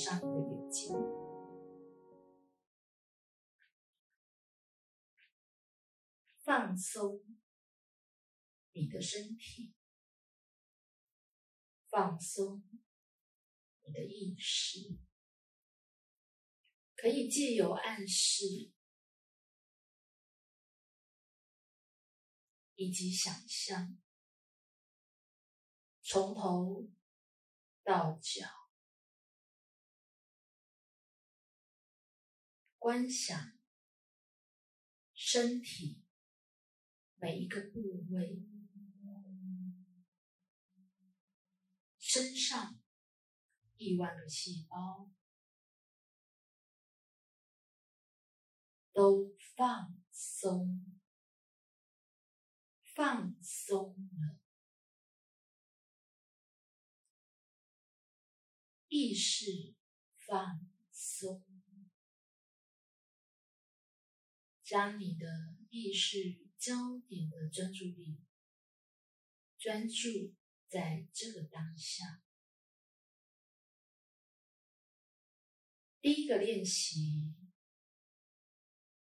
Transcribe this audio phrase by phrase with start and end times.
[0.00, 0.96] 上你的眼睛，
[6.42, 7.20] 放松
[8.72, 9.74] 你的身体，
[11.90, 12.62] 放松
[13.82, 14.78] 你的意识，
[16.96, 18.72] 可以借由暗示
[22.76, 23.98] 以及想象，
[26.00, 26.88] 从头
[27.84, 28.59] 到脚。
[32.80, 33.38] 观想
[35.12, 36.02] 身体
[37.16, 38.42] 每一个部位，
[41.98, 42.80] 身上
[43.76, 45.10] 亿万个细胞
[48.94, 50.98] 都放松，
[52.94, 54.40] 放松了，
[58.88, 59.74] 意识
[60.26, 61.49] 放松。
[64.70, 65.26] 将你的
[65.70, 66.16] 意识
[66.56, 68.20] 焦点的专注力
[69.58, 70.36] 专注
[70.68, 72.22] 在这个当下。
[76.00, 77.34] 第一个练习，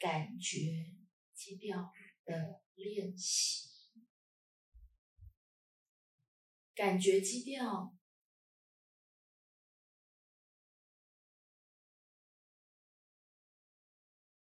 [0.00, 0.96] 感觉
[1.32, 1.92] 基调
[2.24, 3.70] 的练习，
[6.74, 7.96] 感觉基调。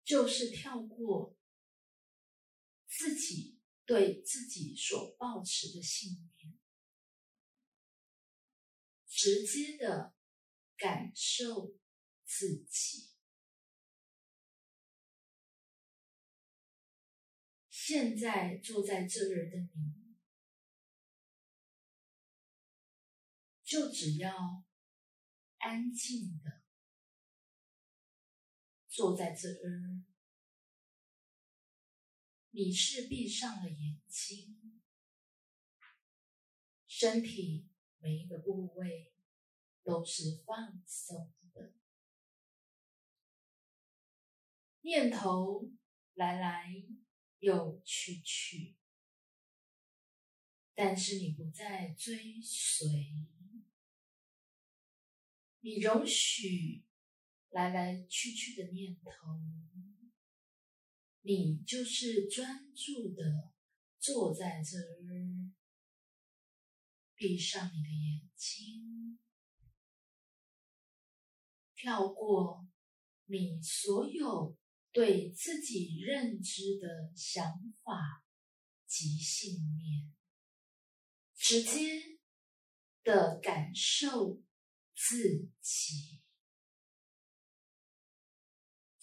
[0.09, 1.37] 就是跳过
[2.87, 6.59] 自己对自己所抱持的信念，
[9.05, 10.15] 直接的
[10.75, 11.77] 感受
[12.25, 13.11] 自己。
[17.69, 20.17] 现在坐在这儿的你，
[23.63, 24.65] 就只要
[25.59, 26.58] 安静的。
[28.99, 30.03] 坐在这儿，
[32.49, 34.81] 你是闭上了眼睛，
[36.85, 39.13] 身体每一个部位
[39.83, 41.75] 都是放松的，
[44.81, 45.71] 念头
[46.15, 46.83] 来来
[47.37, 48.75] 又去去，
[50.73, 53.25] 但是你不再追随，
[55.61, 56.88] 你容许。
[57.49, 59.11] 来来去去的念头，
[61.21, 63.51] 你就是专注的
[63.97, 65.51] 坐在这儿，
[67.15, 69.19] 闭上你的眼睛，
[71.75, 72.67] 跳过
[73.25, 74.55] 你所有
[74.91, 78.23] 对自己认知的想法
[78.85, 80.13] 及信念，
[81.35, 82.19] 直接
[83.03, 84.41] 的感受
[84.95, 86.21] 自己。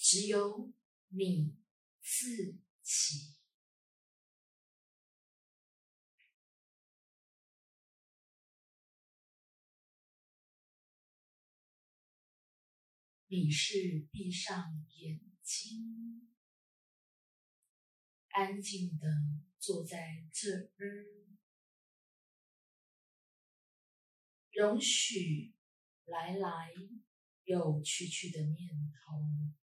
[0.09, 0.72] 只有
[1.09, 1.56] 你
[2.00, 3.34] 自己，
[13.27, 16.31] 你是闭上眼睛，
[18.28, 19.09] 安静的
[19.59, 21.37] 坐在这儿，
[24.53, 25.56] 容许
[26.05, 26.73] 来来
[27.43, 29.66] 又去去的念头。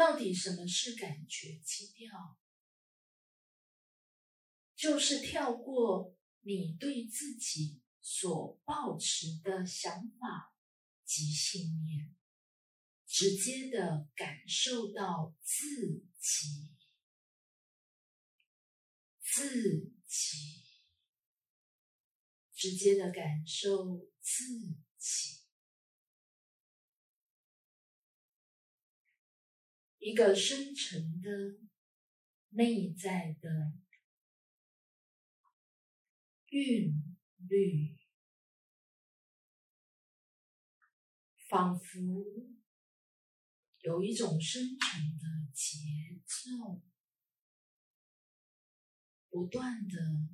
[0.00, 2.38] 到底什么是感觉基调？
[4.74, 10.56] 就是跳过你对自己所抱持的想法
[11.04, 12.16] 及信念，
[13.06, 16.74] 直接的感受到自己，
[19.20, 20.64] 自己，
[22.54, 24.46] 直接的感受自
[24.96, 25.39] 己。
[30.00, 31.30] 一个深沉的、
[32.48, 33.74] 内在的
[36.48, 36.94] 韵
[37.46, 37.98] 律，
[41.50, 42.24] 仿佛
[43.80, 45.76] 有一种深沉的节
[46.24, 46.82] 奏，
[49.28, 50.30] 不断的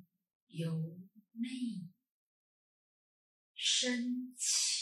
[0.47, 0.97] 由
[1.33, 1.89] 内
[3.53, 4.76] 升起。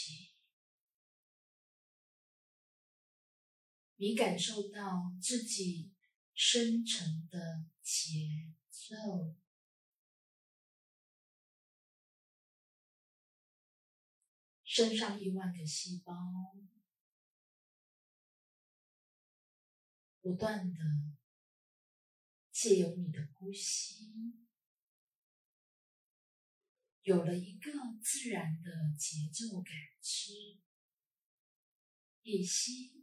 [3.98, 5.90] 你感受到自己
[6.34, 9.34] 深沉的节奏，
[14.64, 16.12] 身上亿万个细胞
[20.20, 20.78] 不断的
[22.52, 24.34] 借由你的呼吸，
[27.00, 27.72] 有了一个
[28.02, 30.58] 自然的节奏感知，
[32.22, 32.95] 一吸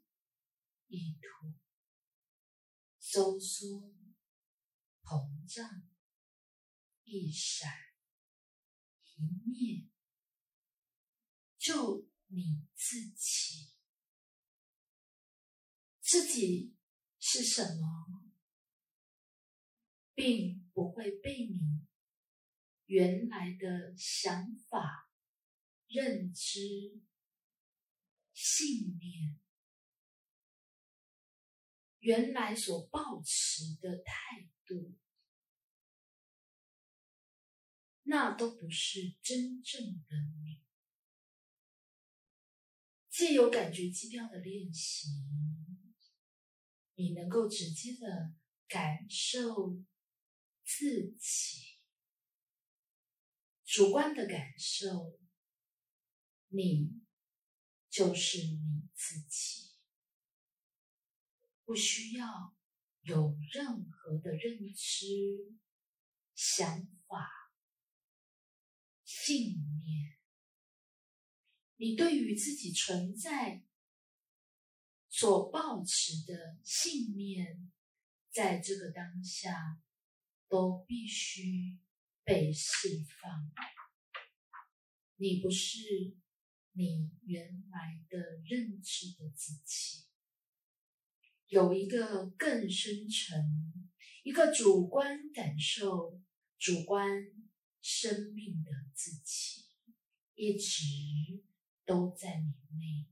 [0.95, 1.55] 一吐，
[2.99, 3.95] 收缩、
[5.01, 5.89] 膨胀、
[7.01, 7.67] 一闪
[9.01, 9.89] 一灭，
[11.57, 13.73] 就你自己，
[15.99, 16.75] 自己
[17.17, 18.31] 是什么，
[20.13, 21.87] 并不会被你。
[22.85, 25.09] 原来的想法、
[25.87, 27.01] 认知、
[28.31, 29.39] 信念，
[32.03, 34.94] 原来所抱持的态度，
[38.03, 40.61] 那都不是真正的你。
[43.09, 45.07] 借由感觉基调的练习，
[46.95, 48.35] 你能够直接的
[48.67, 49.81] 感受
[50.65, 51.77] 自己。
[53.63, 55.19] 主观的感受，
[56.50, 57.01] 你
[57.89, 59.72] 就是你自己，
[61.65, 62.56] 不需要
[63.01, 65.06] 有任何的认知、
[66.36, 67.30] 想法、
[69.04, 70.18] 信念。
[71.75, 73.63] 你对于自己存在
[75.10, 77.71] 所抱持的信念，
[78.30, 79.81] 在这个当下
[80.48, 81.80] 都必须。
[82.25, 82.88] 被释
[83.19, 83.51] 放，
[85.18, 86.15] 你不是
[86.71, 90.06] 你原来的认知的自己，
[91.53, 93.85] 有一个更深层、
[94.23, 96.19] 一个主观感受、
[96.57, 97.07] 主观
[97.79, 99.65] 生命的自己，
[100.33, 101.44] 一直
[101.85, 103.07] 都在你内，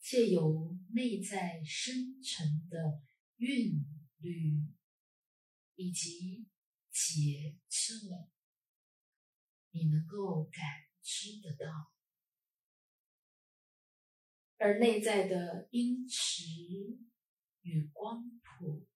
[0.00, 3.02] 借由内在深层的
[3.38, 3.84] 韵
[4.18, 4.62] 律
[5.74, 6.46] 以及。
[6.96, 8.30] 节奏，
[9.72, 10.62] 你能够感
[11.02, 11.66] 知得到，
[14.64, 16.42] 而内在的音池
[17.60, 18.88] 与光谱，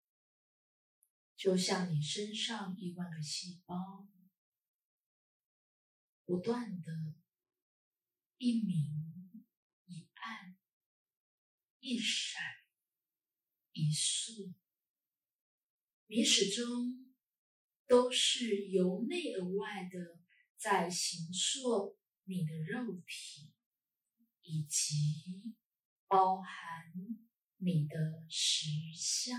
[1.37, 4.09] 就像你身上亿万个细胞，
[6.25, 6.91] 不断的，
[8.39, 9.45] 一明
[9.85, 10.57] 一暗，
[11.81, 12.43] 一闪
[13.73, 14.55] 一烁，
[16.07, 17.05] 你始终。
[17.87, 20.21] 都是由内而外的，
[20.59, 23.51] 在形塑你的肉体，
[24.43, 25.55] 以及
[26.09, 26.93] 包含
[27.59, 27.97] 你的
[28.29, 28.67] 实
[28.97, 29.39] 相。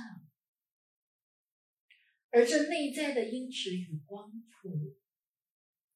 [2.30, 4.98] 而这内在的音质与光谱，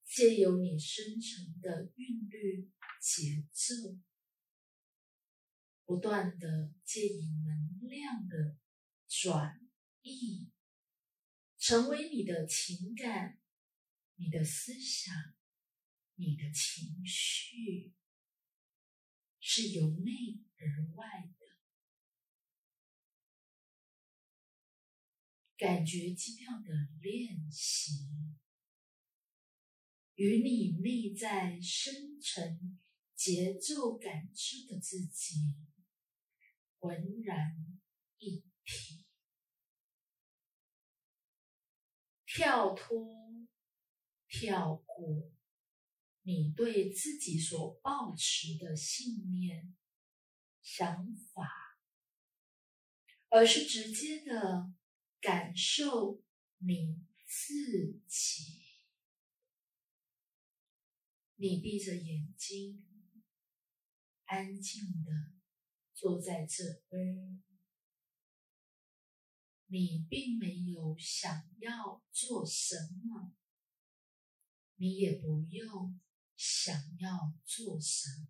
[0.04, 3.98] 借由你深层的韵律节奏，
[5.86, 8.58] 不断的借以能量的
[9.08, 9.62] 转
[10.02, 10.50] 移。
[11.60, 13.40] 成为你的情感、
[14.16, 15.16] 你的思想、
[16.16, 17.94] 你的情绪，
[19.45, 21.06] 是由内而外
[21.38, 21.45] 的。
[25.57, 26.69] 感觉基调的
[27.01, 27.92] 练习，
[30.16, 32.80] 与你内在深层
[33.16, 35.36] 节奏感知的自己
[36.80, 37.81] 浑然
[38.19, 39.06] 一体。
[42.25, 43.06] 跳脱、
[44.27, 45.32] 跳过
[46.25, 49.75] 你对自己所抱持的信念、
[50.62, 51.50] 想法，
[53.30, 54.74] 而是直接的
[55.20, 56.24] 感受
[56.60, 58.62] 你自己。
[61.36, 62.86] 你闭着眼睛，
[64.24, 65.34] 安静的
[65.94, 67.44] 坐在这边。
[69.65, 73.34] 你并没有想要做什么，
[74.75, 76.00] 你也不用
[76.36, 78.28] 想要做什么，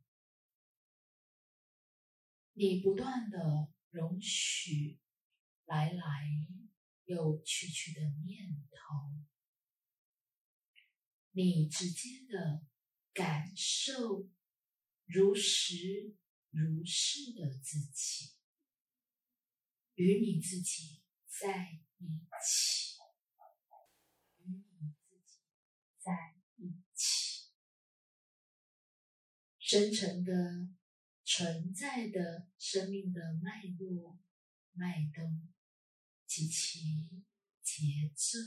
[2.53, 4.99] 你不断的容许
[5.65, 6.27] 来来
[7.05, 9.25] 又去去的念头，
[11.31, 12.65] 你直接的
[13.13, 14.29] 感受
[15.05, 16.15] 如实
[16.49, 18.33] 如是的自己，
[19.95, 21.01] 与你自己。
[21.35, 22.05] 在一
[22.45, 22.93] 起，
[24.37, 25.39] 与你自己
[25.97, 26.32] 在
[29.73, 30.69] 真诚的
[31.23, 34.19] 存在的生命的脉络、
[34.73, 35.51] 脉动
[36.27, 37.23] 及其
[37.63, 38.37] 节奏，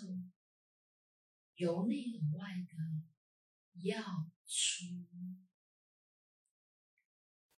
[1.57, 3.03] 由内而外的
[3.83, 4.85] 要出